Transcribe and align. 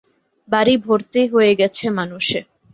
বাড়ি 0.49 0.75
ভর্তি 0.85 1.21
হয়ে 1.33 1.53
গেছে 1.59 1.85
মানুষে। 1.97 2.39